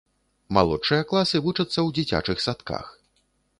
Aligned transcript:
Малодшыя 0.57 1.03
класы 1.11 1.43
вучацца 1.45 1.73
ў 1.73 1.89
дзіцячых 1.99 2.37
садках. 2.47 2.85